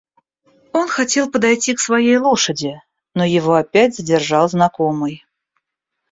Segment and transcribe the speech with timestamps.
[0.73, 2.81] Он хотел подойти к своей лошади,
[3.13, 5.23] но его опять задержал знакомый.